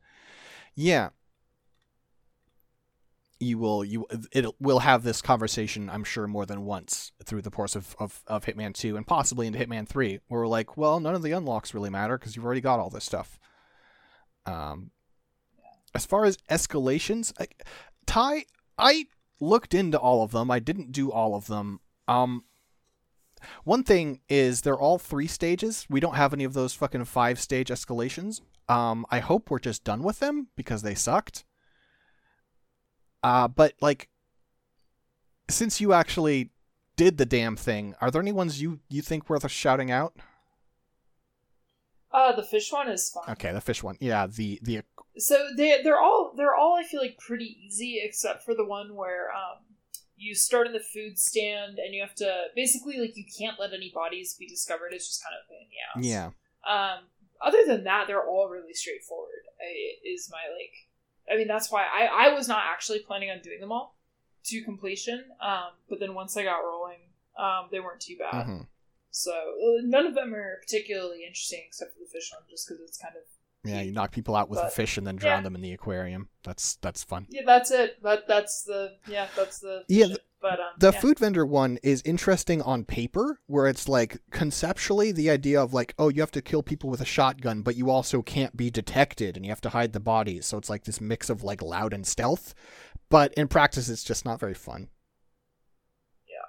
[0.75, 1.09] yeah,
[3.41, 7.51] you will you it will have this conversation, I'm sure, more than once through the
[7.51, 10.99] course of of, of Hitman two and possibly into Hitman three, where we're like, well,
[10.99, 13.39] none of the unlocks really matter because you've already got all this stuff.
[14.45, 14.91] Um,
[15.93, 17.47] as far as escalations, I,
[18.05, 18.45] Ty,
[18.77, 19.05] I
[19.39, 20.49] looked into all of them.
[20.49, 21.79] I didn't do all of them.
[22.07, 22.45] Um,
[23.63, 25.85] one thing is they're all three stages.
[25.89, 28.41] We don't have any of those fucking five stage escalations.
[28.69, 31.43] Um, I hope we're just done with them because they sucked.
[33.23, 34.09] Uh, but like,
[35.49, 36.49] since you actually
[36.95, 40.15] did the damn thing, are there any ones you you think worth shouting out?
[42.11, 43.23] Uh the fish one is fun.
[43.29, 43.97] Okay, the fish one.
[43.99, 44.83] Yeah, the the
[45.17, 48.95] So they they're all they're all I feel like pretty easy except for the one
[48.95, 49.63] where um
[50.17, 53.73] you start in the food stand and you have to basically like you can't let
[53.73, 54.93] any bodies be discovered.
[54.93, 55.67] It's just kind of in
[56.03, 56.11] the ass.
[56.11, 56.29] yeah.
[56.67, 57.05] Um,
[57.41, 59.49] other than that, they're all really straightforward.
[59.59, 60.73] I, is my like,
[61.31, 63.97] I mean, that's why I I was not actually planning on doing them all
[64.45, 65.25] to completion.
[65.41, 66.99] Um, but then once I got rolling,
[67.37, 68.47] um, they weren't too bad.
[68.47, 68.67] Mhm.
[69.11, 72.81] So uh, none of them are particularly interesting except for the fish one, just because
[72.81, 73.23] it's kind of
[73.69, 75.43] Yeah, you knock people out with a But- fish and then drown yeah.
[75.43, 76.29] them in the aquarium.
[76.43, 77.27] That's that's fun.
[77.29, 77.41] yeah.
[77.45, 78.01] That's it.
[78.03, 79.27] That that's the yeah.
[79.35, 80.15] That's the Yeah.
[80.41, 80.99] But um, The yeah.
[80.99, 85.93] food vendor one is interesting on paper, where it's like conceptually the idea of like,
[85.99, 89.37] oh, you have to kill people with a shotgun, but you also can't be detected
[89.37, 90.47] and you have to hide the bodies.
[90.47, 92.55] So it's like this mix of like loud and stealth.
[93.09, 94.89] But in practice, it's just not very fun.
[96.27, 96.47] Yeah,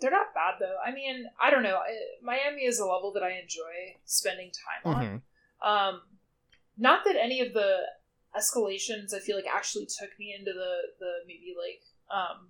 [0.00, 0.76] they're not bad though.
[0.84, 1.78] I mean, I don't know.
[2.22, 5.04] Miami is a level that I enjoy spending time on.
[5.04, 5.68] Mhm.
[5.68, 6.02] Um,
[6.76, 7.82] not that any of the
[8.36, 12.48] escalations I feel like actually took me into the the maybe like um,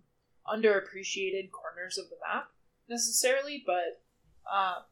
[0.52, 2.48] underappreciated corners of the map
[2.88, 4.02] necessarily, but
[4.52, 4.84] um,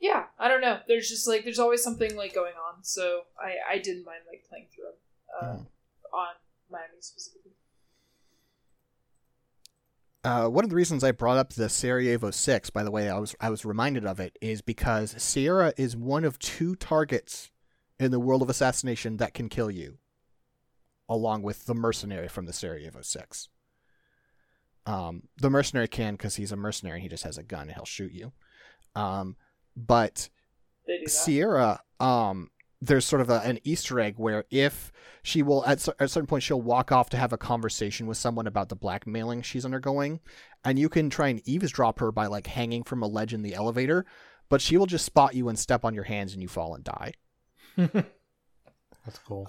[0.00, 0.80] yeah, I don't know.
[0.88, 4.44] There's just like there's always something like going on, so I I didn't mind like
[4.48, 4.94] playing through them
[5.40, 5.66] uh, Mhm.
[6.12, 6.34] on
[6.70, 7.52] Miami specifically.
[10.24, 13.18] Uh, one of the reasons I brought up the Sarajevo Six, by the way, I
[13.18, 17.50] was I was reminded of it, is because Sierra is one of two targets
[17.98, 19.98] in the world of assassination that can kill you,
[21.08, 23.48] along with the mercenary from the Sarajevo Six.
[24.86, 27.72] Um, the mercenary can because he's a mercenary; and he just has a gun and
[27.72, 28.32] he'll shoot you.
[28.94, 29.36] Um,
[29.76, 30.28] but
[30.86, 31.10] They do that.
[31.10, 34.92] Sierra, um, there's sort of a, an Easter egg where if
[35.22, 38.06] she will, at, cer- at a certain point, she'll walk off to have a conversation
[38.08, 40.18] with someone about the blackmailing she's undergoing,
[40.64, 43.54] and you can try and eavesdrop her by like hanging from a ledge in the
[43.54, 44.04] elevator,
[44.48, 46.82] but she will just spot you and step on your hands, and you fall and
[46.84, 47.12] die.
[47.76, 49.48] That's cool.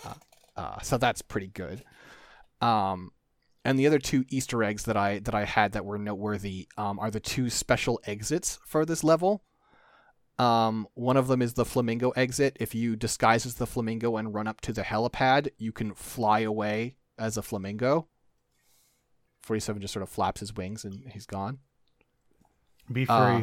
[0.55, 1.83] Uh, so that's pretty good.
[2.61, 3.11] Um,
[3.65, 6.99] and the other two Easter eggs that I that I had that were noteworthy um,
[6.99, 9.43] are the two special exits for this level.
[10.39, 12.57] Um, one of them is the flamingo exit.
[12.59, 16.39] If you disguise as the flamingo and run up to the helipad, you can fly
[16.39, 18.07] away as a flamingo.
[19.41, 21.59] Forty-seven just sort of flaps his wings and he's gone.
[22.91, 23.13] Be free.
[23.15, 23.41] uh,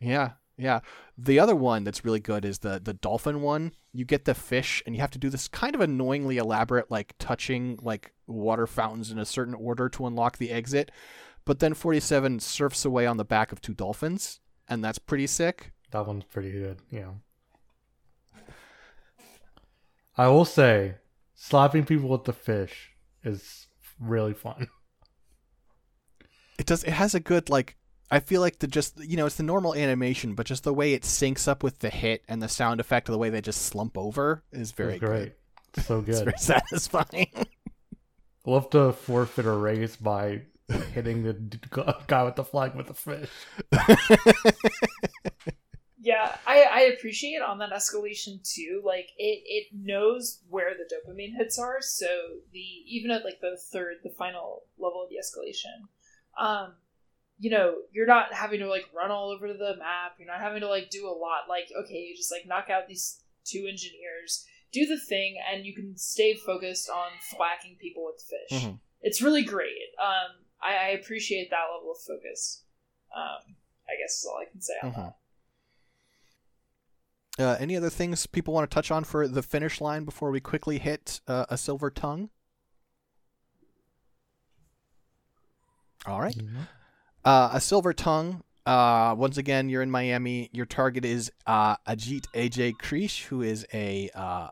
[0.00, 0.80] Yeah, yeah.
[1.16, 3.72] The other one that's really good is the the dolphin one.
[3.92, 7.14] You get the fish, and you have to do this kind of annoyingly elaborate, like
[7.18, 10.90] touching like water fountains in a certain order to unlock the exit.
[11.44, 15.26] But then forty seven surfs away on the back of two dolphins, and that's pretty
[15.26, 15.72] sick.
[15.92, 16.78] that one's pretty good.
[16.90, 17.12] Yeah.
[20.16, 20.96] I will say,
[21.34, 22.90] slapping people with the fish
[23.22, 23.68] is
[24.00, 24.66] really fun.
[26.58, 26.82] It does.
[26.84, 27.76] It has a good like.
[28.10, 30.94] I feel like the just you know it's the normal animation, but just the way
[30.94, 33.62] it syncs up with the hit and the sound effect of the way they just
[33.62, 35.32] slump over is very it's great.
[35.76, 36.24] It's so It's good.
[36.24, 37.30] very satisfying.
[38.44, 40.42] We'll have to forfeit a race by
[40.94, 41.34] hitting the
[42.06, 43.30] guy with the flag with the fish.
[46.00, 48.80] Yeah, I, I appreciate on that escalation too.
[48.84, 51.82] Like it, it knows where the dopamine hits are.
[51.82, 52.06] So
[52.52, 55.88] the even at like the third, the final level of the escalation,
[56.42, 56.74] um,
[57.38, 60.14] you know, you're not having to like run all over the map.
[60.18, 61.48] You're not having to like do a lot.
[61.48, 65.74] Like okay, you just like knock out these two engineers, do the thing, and you
[65.74, 68.64] can stay focused on thwacking people with fish.
[68.64, 68.78] Mhm.
[69.00, 69.94] It's really great.
[70.00, 72.64] Um, I, I appreciate that level of focus.
[73.16, 73.54] Um,
[73.88, 74.96] I guess is all I can say on Mhm.
[74.96, 75.14] that.
[77.40, 80.40] Uh, any other things people want to touch on for the finish line before we
[80.40, 82.30] quickly hit uh, a silver tongue?
[86.04, 86.36] All right.
[87.28, 88.42] Uh, a silver tongue.
[88.64, 90.48] Uh, once again, you're in Miami.
[90.54, 94.48] Your target is uh, Ajit AJ Krish, who is a uh,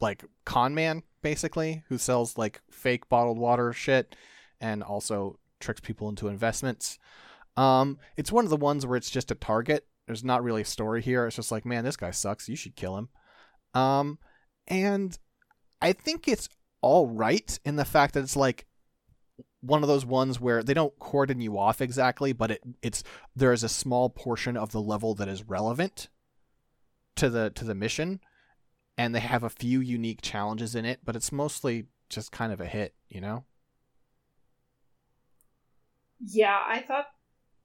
[0.00, 4.16] like con man, basically, who sells like fake bottled water shit,
[4.62, 6.98] and also tricks people into investments.
[7.58, 9.86] Um, it's one of the ones where it's just a target.
[10.06, 11.26] There's not really a story here.
[11.26, 12.48] It's just like, man, this guy sucks.
[12.48, 13.10] You should kill him.
[13.74, 14.18] Um,
[14.66, 15.18] and
[15.82, 16.48] I think it's
[16.80, 18.64] all right in the fact that it's like
[19.60, 23.02] one of those ones where they don't cordon you off exactly, but it it's
[23.36, 26.08] there is a small portion of the level that is relevant
[27.16, 28.20] to the to the mission,
[28.96, 32.60] and they have a few unique challenges in it, but it's mostly just kind of
[32.60, 33.44] a hit, you know.
[36.22, 37.06] Yeah, I thought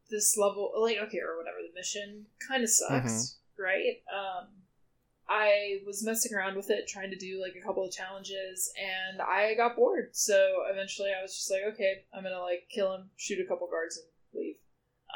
[0.10, 3.98] this level, like, okay, or whatever, the mission kind of sucks, right?
[4.14, 4.48] Um,
[5.28, 9.22] I was messing around with it, trying to do like a couple of challenges, and
[9.22, 10.10] I got bored.
[10.14, 13.68] So eventually, I was just like, okay, I'm gonna like kill him, shoot a couple
[13.68, 14.08] guards, and
[14.42, 14.56] leave,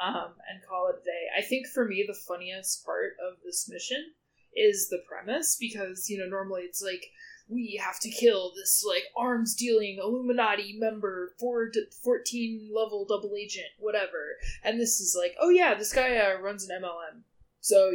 [0.02, 1.26] um, and call it a day.
[1.38, 4.12] I think for me, the funniest part of this mission
[4.56, 7.04] is the premise because you know normally it's like
[7.48, 13.34] we have to kill this like arms dealing Illuminati member, four to fourteen level double
[13.36, 14.38] agent, whatever.
[14.64, 17.20] And this is like, oh yeah, this guy uh, runs an MLM,
[17.60, 17.92] so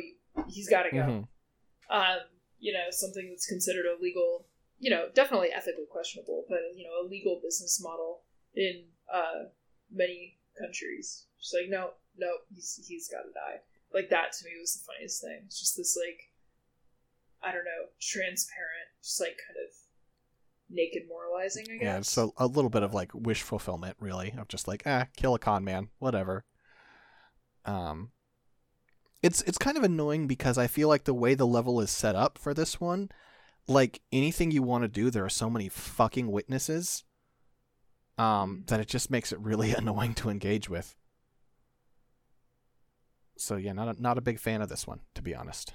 [0.48, 0.98] he's got to go.
[0.98, 1.28] Mhm.
[1.90, 2.20] Um,
[2.60, 4.48] you know, something that's considered a legal,
[4.80, 8.22] you know, definitely ethically questionable, but you know, a legal business model
[8.56, 9.50] in uh
[9.92, 11.26] many countries.
[11.40, 13.62] Just like, no, no, he's he's got to die.
[13.94, 15.42] Like that to me was the funniest thing.
[15.46, 16.32] It's just this like,
[17.44, 19.72] I don't know, transparent, just like kind of
[20.70, 21.66] naked moralizing.
[21.70, 21.84] I guess.
[21.84, 25.08] Yeah, it's a, a little bit of like wish fulfillment, really, of just like, ah,
[25.16, 26.46] kill a con man, whatever.
[27.66, 28.12] Um,
[29.26, 32.16] it's it's kind of annoying because I feel like the way the level is set
[32.16, 33.10] up for this one,
[33.68, 37.04] like anything you want to do, there are so many fucking witnesses.
[38.20, 40.96] Um, that it just makes it really annoying to engage with.
[43.36, 45.74] So yeah, not a, not a big fan of this one, to be honest.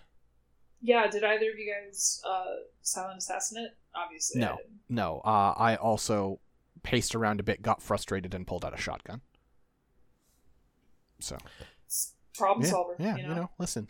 [0.80, 3.76] Yeah, did either of you guys uh, silent assassin it?
[3.94, 4.58] Obviously, No.
[4.88, 6.40] No, uh, I also
[6.84, 9.20] paced around a bit, got frustrated, and pulled out a shotgun.
[11.18, 11.36] So
[12.40, 12.96] problem yeah, solver.
[12.98, 13.50] yeah, you know?
[13.58, 13.88] listen.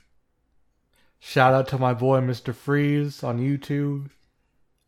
[1.18, 2.54] Shout out to my boy Mr.
[2.54, 4.10] Freeze on YouTube.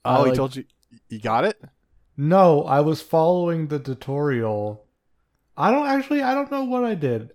[0.04, 0.64] I Oh, he like- told you
[1.08, 1.60] you got it.
[2.16, 4.84] No, I was following the tutorial.
[5.56, 6.22] I don't actually.
[6.22, 7.32] I don't know what I did.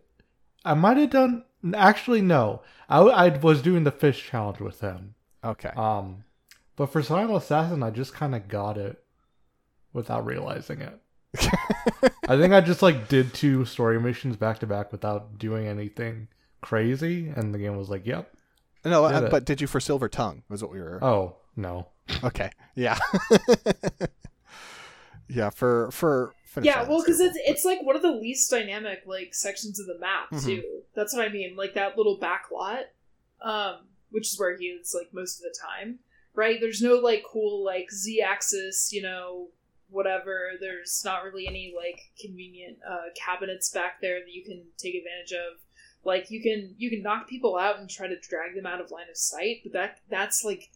[0.65, 1.43] I might have done.
[1.73, 2.61] Actually, no.
[2.89, 5.15] I, I was doing the fish challenge with him.
[5.43, 5.69] Okay.
[5.75, 6.23] Um,
[6.75, 9.03] but for Silent Assassin, I just kind of got it
[9.93, 10.99] without realizing it.
[11.35, 16.27] I think I just like did two story missions back to back without doing anything
[16.61, 18.33] crazy, and the game was like, "Yep."
[18.85, 20.43] no, did uh, but did you for Silver Tongue?
[20.49, 21.03] Was what we were.
[21.03, 21.87] Oh no.
[22.23, 22.49] Okay.
[22.75, 22.97] Yeah.
[25.27, 25.49] yeah.
[25.49, 26.33] For for.
[26.45, 29.85] Finish Yeah, well, because it's it's like one of the least dynamic like sections of
[29.85, 30.45] the map Mhm.
[30.45, 30.63] too.
[30.95, 31.55] That's what I mean.
[31.55, 32.85] Like that little back lot,
[33.41, 35.99] um, which is where he is like most of the time.
[36.33, 36.59] Right?
[36.59, 39.49] There's no like cool like z axis, you know,
[39.89, 40.51] whatever.
[40.59, 45.33] There's not really any like convenient uh, cabinets back there that you can take advantage
[45.33, 45.59] of.
[46.03, 48.91] Like you can you can knock people out and try to drag them out of
[48.91, 50.69] line of sight, but that that's like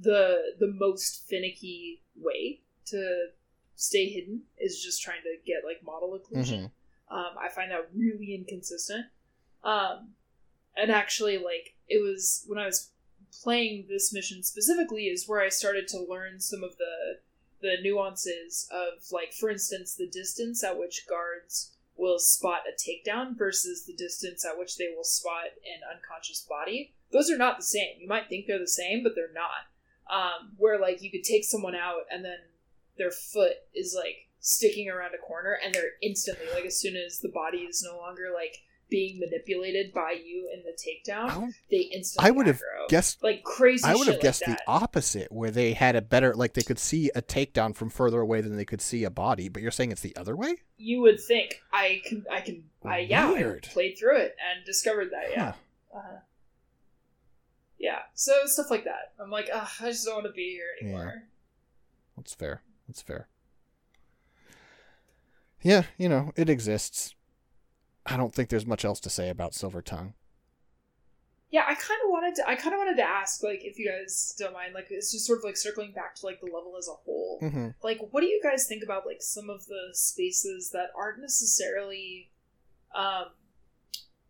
[0.00, 3.26] the the most finicky way to
[3.74, 6.64] stay hidden is just trying to get like model occlusion.
[7.10, 9.06] Um, I find that really inconsistent.
[9.64, 10.12] Um,
[10.76, 12.90] and actually, like it was when I was
[13.42, 17.18] playing this mission specifically is where I started to learn some of the
[17.60, 23.36] the nuances of like, for instance, the distance at which guards will spot a takedown
[23.36, 26.94] versus the distance at which they will spot an unconscious body.
[27.12, 27.96] Those are not the same.
[27.98, 29.70] You might think they're the same, but they're not.
[30.08, 32.38] Um, where like you could take someone out and then
[32.98, 37.18] their foot is like sticking around a corner and they're instantly like as soon as
[37.18, 42.28] the body is no longer like being manipulated by you in the takedown, they instantly
[42.28, 42.88] I would have aggro.
[42.88, 43.22] guessed.
[43.22, 43.84] like crazy.
[43.84, 46.78] I would have guessed like the opposite, where they had a better, like they could
[46.78, 49.48] see a takedown from further away than they could see a body.
[49.48, 50.56] But you're saying it's the other way?
[50.76, 52.24] You would think I can.
[52.30, 52.64] I can.
[52.84, 53.28] I yeah.
[53.28, 55.30] I played through it and discovered that.
[55.30, 55.52] Yeah.
[55.92, 55.98] Huh.
[55.98, 56.16] Uh-huh.
[57.78, 59.12] Yeah, so stuff like that.
[59.20, 61.24] I'm like, Ugh, I just don't want to be here anymore.
[62.16, 62.62] That's fair.
[62.88, 63.28] That's fair.
[65.62, 67.15] Yeah, you know, it exists.
[68.06, 70.14] I don't think there's much else to say about Silver Tongue.
[71.50, 72.48] Yeah, I kind of wanted to.
[72.48, 75.26] I kind of wanted to ask, like, if you guys don't mind, like, it's just
[75.26, 77.38] sort of like circling back to like the level as a whole.
[77.40, 77.68] Mm-hmm.
[77.82, 82.30] Like, what do you guys think about like some of the spaces that aren't necessarily,
[82.94, 83.26] um,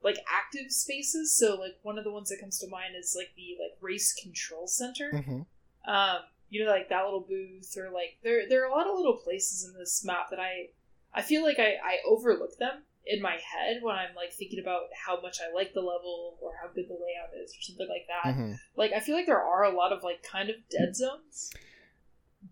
[0.03, 1.35] like active spaces?
[1.35, 4.13] So, like, one of the ones that comes to mind is like the like race
[4.13, 5.11] control center.
[5.13, 5.91] Mm-hmm.
[5.91, 6.19] Um,
[6.51, 9.17] you know, like that little booth, or like there there are a lot of little
[9.17, 10.69] places in this map that I
[11.15, 14.83] I feel like I I overlook them in my head when I'm like thinking about
[15.07, 18.07] how much I like the level or how good the layout is or something like
[18.09, 18.33] that.
[18.35, 18.53] Mm-hmm.
[18.77, 21.53] Like I feel like there are a lot of like kind of dead zones,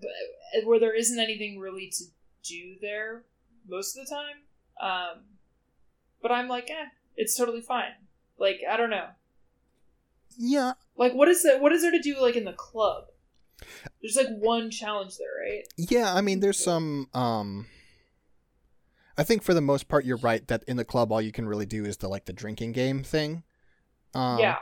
[0.01, 2.05] but where there isn't anything really to
[2.45, 3.25] do there
[3.69, 4.37] most of the time.
[4.81, 5.23] Um,
[6.23, 6.87] but I'm like, eh,
[7.17, 7.93] it's totally fine.
[8.38, 9.09] Like I don't know.
[10.37, 11.61] Yeah, Like what is that?
[11.61, 13.05] What is there to do like in the club?
[14.03, 15.62] There's like one challenge there, right?
[15.77, 16.12] yeah.
[16.12, 17.09] I mean, there's some.
[17.14, 17.67] Um,
[19.16, 21.46] I think for the most part, you're right that in the club, all you can
[21.46, 23.44] really do is the like the drinking game thing.
[24.14, 24.59] Um, yeah.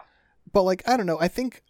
[0.53, 1.21] but like I don't know.
[1.21, 1.63] I think,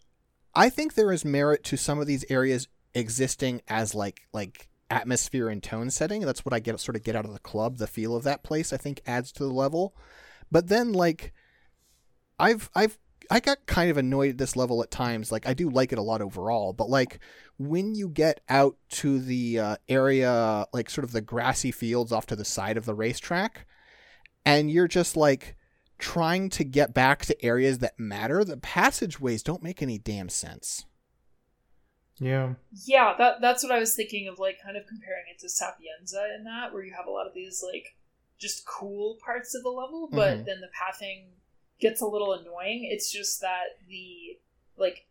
[0.55, 5.49] I think there is merit to some of these areas existing as like like atmosphere
[5.49, 6.21] and tone setting.
[6.21, 7.77] That's what I get sort of get out of the club.
[7.77, 9.95] The feel of that place, I think, adds to the level.
[10.51, 11.33] But then like,
[12.39, 12.97] I've I've
[13.31, 15.31] I got kind of annoyed at this level at times.
[15.31, 17.19] Like I do like it a lot overall, but like
[17.57, 22.25] when you get out to the uh, area, like sort of the grassy fields off
[22.27, 23.65] to the side of the racetrack,
[24.45, 25.55] and you're just like
[25.99, 30.85] trying to get back to areas that matter, the passageways don't make any damn sense.
[32.19, 32.53] Yeah.
[32.85, 36.27] Yeah, that that's what I was thinking of, like kind of comparing it to Sapienza
[36.37, 37.95] in that, where you have a lot of these like
[38.39, 40.45] just cool parts of the level, but Mhm.
[40.45, 41.29] then the pathing
[41.83, 42.87] gets a little annoying.
[42.91, 44.39] It's just that the
[44.77, 45.05] like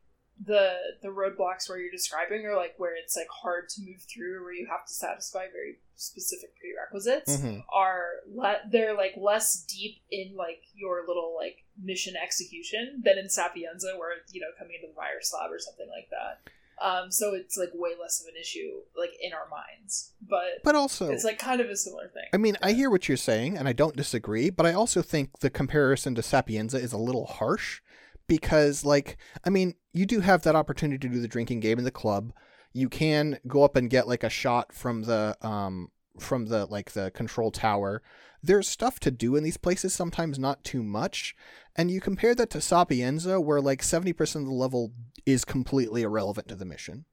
[0.44, 4.42] the the roadblocks where you're describing are like where it's like hard to move through,
[4.42, 7.36] where you have to satisfy very specific prerequisites.
[7.36, 7.62] Mhm.
[7.72, 13.28] Are le- they're like less deep in like your little like mission execution than in
[13.28, 16.40] Sapienza, where you know coming into the virus lab or something like that.
[16.82, 20.12] Um, so it's like way less of an issue, like in our minds.
[20.20, 22.24] But, But also, it's like kind of a similar thing.
[22.32, 25.38] I mean, I hear what you're saying, and I don't disagree, but I also think
[25.40, 27.80] the comparison to Sapienza is a little harsh
[28.26, 31.84] because, like, I mean, you do have that opportunity to do the drinking game in
[31.84, 32.32] the club.
[32.72, 36.92] You can go up and get like a shot from the um from the like
[36.92, 38.02] the control tower.
[38.42, 41.34] There's stuff to do in these places, sometimes not too much.
[41.76, 44.92] And you compare that to Sapienza, where like 70% of the level
[45.24, 47.04] is completely irrelevant to the mission.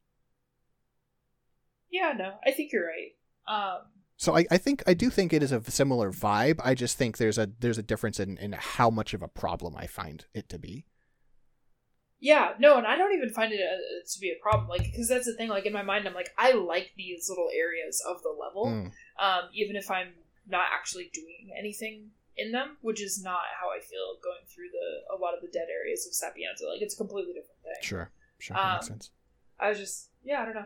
[1.91, 3.13] yeah, no, I think you're right.
[3.47, 3.81] Um,
[4.17, 6.59] So I, I think I do think it is a similar vibe.
[6.63, 9.75] I just think there's a there's a difference in, in how much of a problem
[9.77, 10.85] I find it to be.
[12.19, 13.77] yeah, no, and I don't even find it uh,
[14.13, 15.49] to be a problem, like because that's the thing.
[15.49, 18.91] Like in my mind, I'm like, I like these little areas of the level, Mm.
[19.23, 20.09] um, even if I'm
[20.49, 25.13] not actually doing anything in them, which is not how I feel going through the
[25.13, 26.65] a lot of the dead areas of Sapienza.
[26.67, 27.81] Like it's a completely different thing.
[27.81, 29.12] Sure, sure, that makes Um, sense.
[29.59, 30.65] I was just, yeah, I don't know.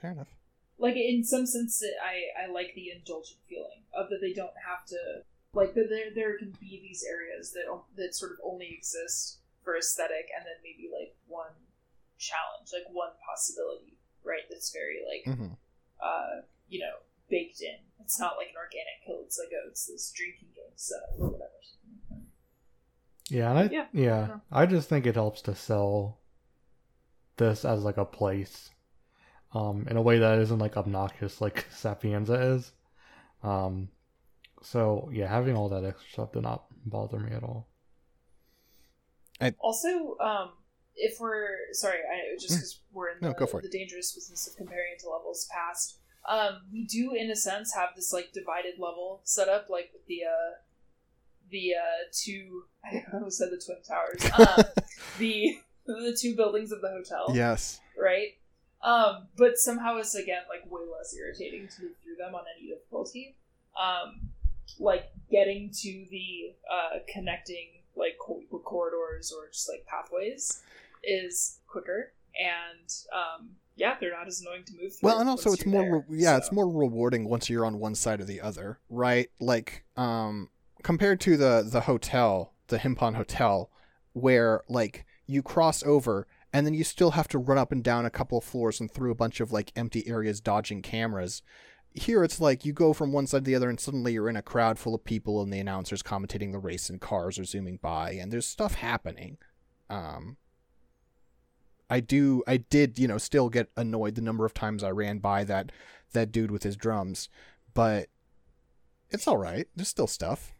[0.00, 0.32] Fair enough.
[0.78, 4.86] like in some sense i i like the indulgent feeling of that they don't have
[4.86, 4.96] to
[5.52, 7.66] like that there there can be these areas that
[7.96, 11.52] that sort of only exist for aesthetic and then maybe like one
[12.16, 15.52] challenge like one possibility right that's very like hmm
[16.00, 16.40] uh
[16.72, 16.96] you know
[17.30, 20.72] baked in it's not like an organic kill it's like oh, it's this drinking game
[20.74, 21.50] setup or whatever
[23.30, 24.40] Yeah, and I Yeah, yeah, no.
[24.50, 26.18] I just think it helps to sell
[27.36, 28.70] this as like a place,
[29.54, 32.72] um, in a way that isn't like obnoxious like Sapienza is.
[33.44, 33.88] Um,
[34.62, 37.68] so yeah, having all that extra stuff did not bother me at all.
[39.60, 40.50] Also, um,
[40.96, 43.22] if we're sorry, I just because we're in Mm.
[43.22, 43.62] No, the, go for it.
[43.62, 47.74] the dangerous business of comparing it to levels past, um, we do in a sense
[47.74, 50.56] have this like divided level set up, like with the uh,
[51.50, 52.64] the uh, two.
[52.84, 54.24] I almost said the twin towers.
[54.38, 54.64] Um,
[55.18, 57.80] the the two buildings of the hotel, Yes.
[58.00, 58.36] right?
[58.82, 62.68] Um, but somehow it's again like way less irritating to move through them on any
[62.68, 63.36] difficulty.
[63.78, 64.30] Um,
[64.78, 70.62] like getting to the uh, connecting like corridors or just like pathways
[71.02, 73.50] is quicker, and um,
[73.80, 75.08] yeah, they're not as annoying to move through.
[75.08, 76.36] Well, and also it's more there, re- yeah, so.
[76.36, 79.30] it's more rewarding once you're on one side or the other, right?
[79.40, 80.50] Like um
[80.82, 83.70] compared to the the hotel, the Himmapan Hotel,
[84.12, 88.04] where like you cross over and then you still have to run up and down
[88.04, 91.42] a couple of floors and through a bunch of like empty areas dodging cameras.
[91.94, 94.36] Here it's like you go from one side to the other and suddenly you're in
[94.36, 97.78] a crowd full of people and the announcers commentating the race and cars are zooming
[97.80, 99.38] by and there's stuff happening.
[99.88, 100.36] Um,
[101.90, 105.18] I do, I did, you know, still get annoyed the number of times I ran
[105.18, 105.72] by that
[106.12, 107.28] that dude with his drums,
[107.74, 108.08] but
[109.10, 109.66] it's all right.
[109.74, 110.54] There's still stuff.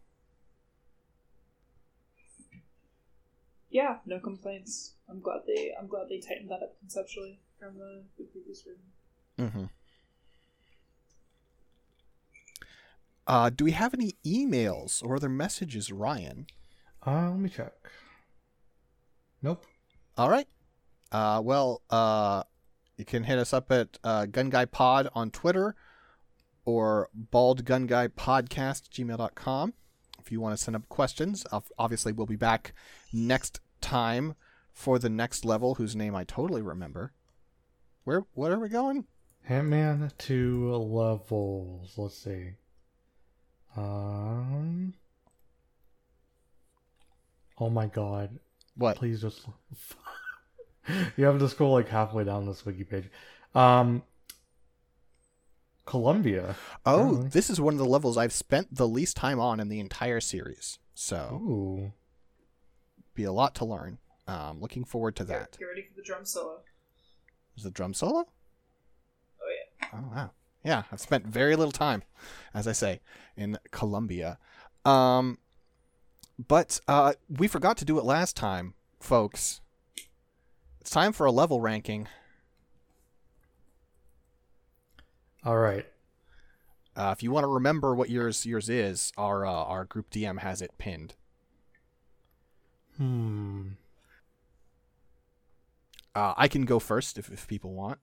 [3.69, 4.95] Yeah, no complaints.
[5.09, 8.83] I'm glad they I'm glad they tightened that up conceptually from the, the previous version.
[9.39, 9.65] Mm-hmm.
[13.27, 16.47] Uh, do we have any emails or other messages, Ryan?
[17.05, 17.73] Uh, let me check.
[19.41, 19.65] Nope.
[20.17, 20.47] All right.
[21.11, 22.43] Uh, well, uh,
[22.97, 25.75] you can hit us up at uh, Gun Guy Pod on Twitter
[26.65, 29.73] or Bald Gun Guy Podcast gmail.com
[30.19, 31.45] if you want to send up questions.
[31.77, 32.73] Obviously, we'll be back
[33.11, 34.35] next time
[34.71, 37.13] for the next level, whose name I totally remember.
[38.03, 38.23] Where?
[38.33, 39.05] What are we going?
[39.49, 41.93] Hitman two levels.
[41.97, 42.51] Let's see.
[43.75, 44.93] Um.
[47.59, 48.39] Oh my god.
[48.75, 48.97] What?
[48.97, 49.45] Please just.
[51.17, 53.09] you have to scroll like halfway down this wiki page.
[53.55, 54.03] Um.
[55.85, 56.55] Colombia.
[56.85, 57.29] Oh, Apparently.
[57.29, 60.19] this is one of the levels I've spent the least time on in the entire
[60.21, 60.77] series.
[60.93, 61.91] So, Ooh.
[63.15, 63.97] be a lot to learn.
[64.27, 65.57] Um, looking forward to Get- that.
[65.59, 66.59] Get ready for the drum solo.
[67.57, 68.27] Is the drum solo?
[69.41, 69.87] Oh yeah.
[69.93, 70.31] Oh wow.
[70.63, 72.03] Yeah, I've spent very little time,
[72.53, 73.01] as I say,
[73.35, 74.37] in Colombia.
[74.85, 75.39] Um,
[76.47, 79.59] but uh, we forgot to do it last time, folks.
[80.81, 82.07] It's time for a level ranking.
[85.45, 85.85] All right.
[86.95, 90.39] Uh, if you want to remember what yours yours is, our uh, our group DM
[90.39, 91.13] has it pinned.
[92.97, 93.69] Hmm.
[96.13, 97.99] Uh, I can go first if, if people want.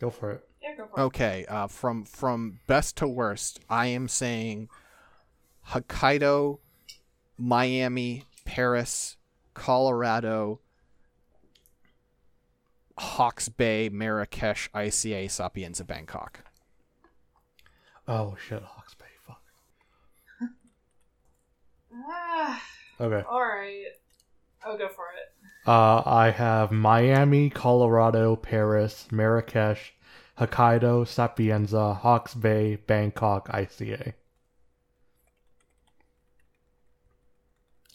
[0.00, 0.48] Go for it.
[0.62, 1.02] Yeah, go for it.
[1.04, 4.70] Okay, uh, from from best to worst, I am saying
[5.68, 6.58] Hokkaido,
[7.38, 9.16] Miami, Paris,
[9.52, 10.60] Colorado,
[12.96, 16.44] Hawke's Bay, Marrakesh, ICA, Sapienza, Bangkok.
[18.06, 19.04] Oh shit, Hawke's Bay.
[19.26, 19.40] Fuck.
[23.00, 23.24] Okay.
[23.28, 23.86] all right.
[24.64, 25.68] I'll go for it.
[25.68, 29.94] Uh, I have Miami, Colorado, Paris, Marrakesh,
[30.38, 34.12] Hokkaido, Sapienza, Hawke's Bay, Bangkok, ICA.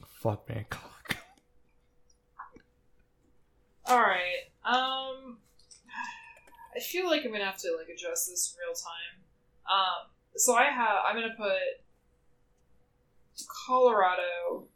[0.06, 1.16] Fuck Bangkok.
[3.86, 4.50] All right.
[4.70, 5.38] Um,
[6.76, 9.24] I feel like I'm gonna have to like adjust this in real time.
[9.66, 11.82] Um, so I have I'm gonna put
[13.66, 14.68] Colorado,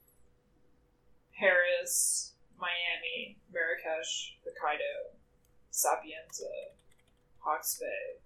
[1.37, 5.13] Paris, Miami, Marrakesh, Hokkaido,
[5.69, 6.49] Sapienza,
[7.37, 8.19] Hawke's Bay,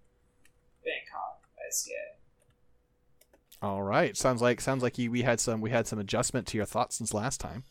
[0.85, 2.15] Bangkok, ICA.
[3.61, 6.57] All right, sounds like sounds like you, we had some we had some adjustment to
[6.57, 7.65] your thoughts since last time.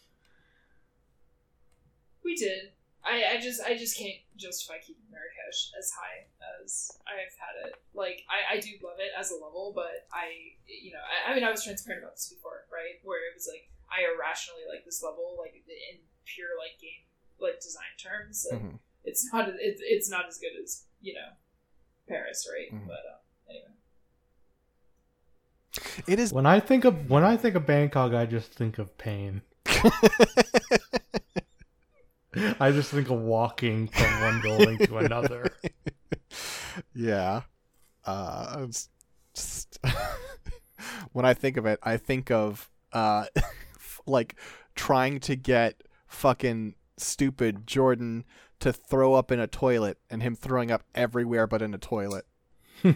[2.22, 2.72] We did.
[3.06, 6.26] I, I just I just can't justify keeping Marrakesh as high
[6.58, 7.78] as I've had it.
[7.94, 11.34] Like I, I do love it as a level, but I you know I, I
[11.34, 12.98] mean I was transparent about this before, right?
[13.06, 17.06] Where it was like I irrationally like this level, like in pure like game
[17.38, 18.42] like design terms.
[18.50, 18.78] Like, Mhm.
[19.06, 21.30] It's not it's it's not as good as you know
[22.08, 22.72] Paris, right?
[22.74, 22.86] Mhm.
[22.90, 23.74] But uh, anyway,
[26.08, 28.98] It is When I think of when I think of Bangkok, I just think of
[28.98, 29.42] pain.
[32.60, 35.46] I just think of walking from one building to another.
[36.94, 37.42] yeah.
[38.04, 38.88] Uh, it's
[39.34, 39.78] just
[41.12, 43.24] when I think of it, I think of uh,
[44.06, 44.36] like
[44.74, 48.24] trying to get fucking stupid Jordan
[48.60, 52.26] to throw up in a toilet and him throwing up everywhere but in a toilet.
[52.84, 52.94] yeah.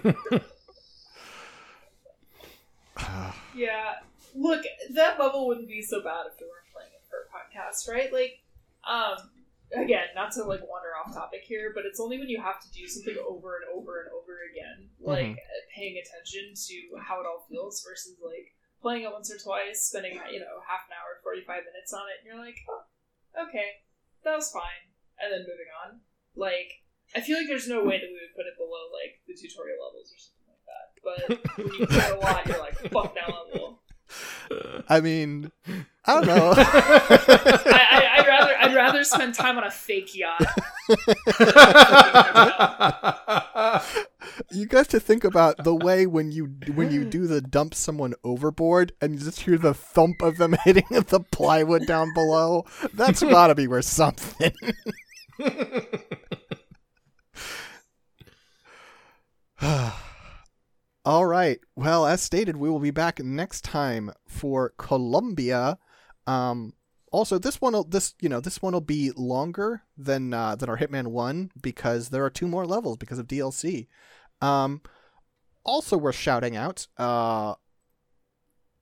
[4.34, 4.64] Look,
[4.94, 8.12] that level wouldn't be so bad if we weren't playing it for a podcast, right?
[8.12, 8.40] Like,
[8.90, 9.30] um,
[9.70, 12.70] again, not to like wander off topic here, but it's only when you have to
[12.74, 15.38] do something over and over and over again, like
[15.74, 18.50] paying attention to how it all feels versus like
[18.82, 22.02] playing it once or twice, spending you know half an hour, forty five minutes on
[22.10, 23.86] it, and you're like, oh, okay,
[24.24, 24.90] that was fine,
[25.22, 26.02] and then moving on.
[26.34, 26.82] Like,
[27.14, 29.78] I feel like there's no way that we would put it below like the tutorial
[29.78, 30.86] levels or something like that.
[30.98, 31.18] But
[31.62, 33.82] when you play a lot, you're like, fuck that level.
[34.88, 35.52] I mean,
[36.04, 36.54] I don't know.
[36.56, 38.26] I, I, I'd
[38.90, 40.40] rather spend time on a fake yacht.
[44.50, 48.14] you got to think about the way when you when you do the dump someone
[48.24, 52.64] overboard and you just hear the thump of them hitting the plywood down below.
[52.94, 54.52] That's got to be worth something.
[61.04, 61.58] All right.
[61.76, 65.78] Well, as stated, we will be back next time for Colombia.
[66.26, 66.74] Um,
[67.12, 70.68] Also, this one will this you know this one will be longer than uh, than
[70.68, 73.88] our Hitman One because there are two more levels because of DLC.
[74.40, 74.80] Um,
[75.64, 76.86] also worth shouting out.
[76.96, 77.54] Uh,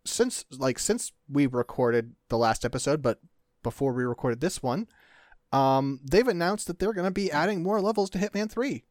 [0.05, 3.21] since like since we recorded the last episode, but
[3.63, 4.89] before we recorded this one,
[5.53, 8.85] um, they've announced that they're going to be adding more levels to Hitman Three.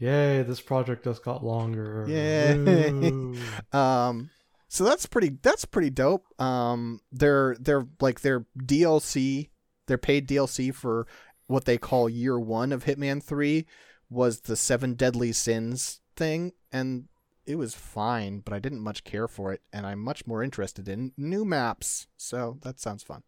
[0.00, 0.42] Yay!
[0.42, 2.04] This project just got longer.
[2.08, 3.34] Yay.
[3.72, 4.30] Um,
[4.68, 6.26] so that's pretty that's pretty dope.
[6.40, 9.48] Um, they're they're like their DLC,
[9.86, 11.06] their paid DLC for
[11.46, 13.66] what they call year one of Hitman Three
[14.10, 17.08] was the Seven Deadly Sins thing, and
[17.46, 20.86] it was fine, but I didn't much care for it, and I'm much more interested
[20.86, 22.06] in new maps.
[22.18, 23.22] So that sounds fun.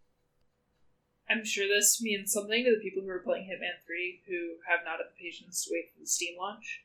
[1.31, 4.81] I'm sure this means something to the people who are playing Hitman 3 who have
[4.85, 6.83] not had the patience to wait for the Steam launch.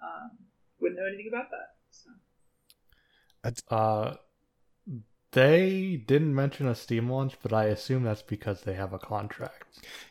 [0.00, 0.32] Um,
[0.78, 1.76] wouldn't know anything about that.
[1.90, 2.10] So.
[3.70, 4.14] Uh,
[5.32, 9.64] they didn't mention a Steam launch, but I assume that's because they have a contract.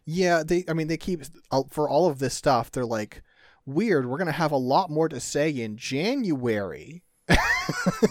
[0.05, 0.63] Yeah, they.
[0.67, 2.71] I mean, they keep uh, for all of this stuff.
[2.71, 3.23] They're like,
[3.65, 4.05] weird.
[4.05, 7.01] We're gonna have a lot more to say in January.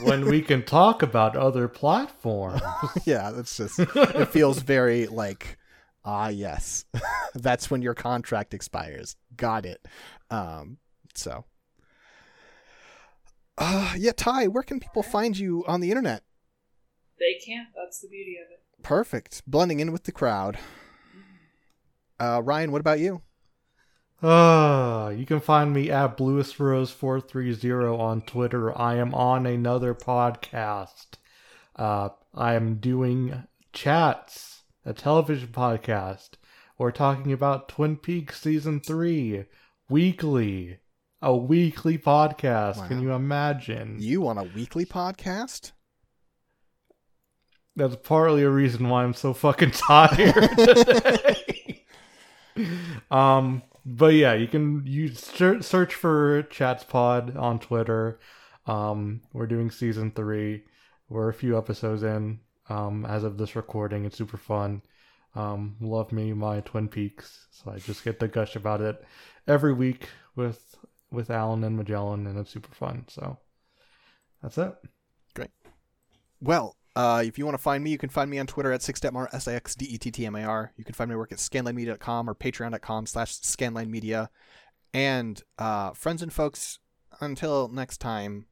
[0.03, 2.61] when we can talk about other platforms.
[3.05, 3.79] yeah, that's just.
[3.79, 5.57] It feels very like,
[6.05, 6.85] ah, yes,
[7.35, 9.14] that's when your contract expires.
[9.37, 9.87] Got it.
[10.31, 10.79] Um,
[11.14, 11.45] so.
[13.57, 16.22] Uh, yeah, Ty, where can people find you on the internet?
[17.18, 17.68] They can't.
[17.76, 18.61] That's the beauty of it.
[18.82, 19.42] Perfect.
[19.46, 20.59] Blending in with the crowd.
[22.20, 23.22] Uh, Ryan, what about you?
[24.22, 28.76] Uh, you can find me at BluestRose430 on Twitter.
[28.76, 31.07] I am on another podcast.
[31.76, 36.30] Uh, I am doing chats, a television podcast.
[36.78, 39.44] We're talking about Twin Peaks season three
[39.88, 40.78] weekly.
[41.25, 42.77] A weekly podcast.
[42.77, 42.89] Wow.
[42.89, 43.97] Can you imagine?
[43.99, 45.72] You on a weekly podcast?
[47.75, 51.83] That's partly a reason why I'm so fucking tired today.
[53.11, 58.20] um, but yeah, you can you search for Chats Pod on Twitter.
[58.66, 60.64] Um, we're doing season three.
[61.09, 62.41] We're a few episodes in.
[62.68, 64.83] Um, as of this recording, it's super fun.
[65.35, 69.03] Um, love me my Twin Peaks, so I just get to gush about it
[69.49, 70.77] every week with
[71.15, 73.05] with Alan and Magellan, and it's super fun.
[73.09, 73.39] So
[74.43, 74.75] that's it.
[75.35, 75.51] Great.
[76.41, 78.81] Well, uh, if you want to find me, you can find me on Twitter at
[78.81, 80.73] sixdettmar, S-I-X-D-E-T-T-M-A-R.
[80.77, 84.29] You can find my work at scanlinemedia.com or patreon.com slash scanlinemedia.
[84.93, 86.79] And uh, friends and folks,
[87.21, 88.47] until next time,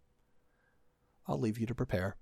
[1.28, 2.16] I'll leave you to prepare.